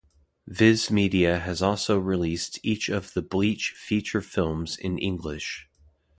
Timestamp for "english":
4.97-5.69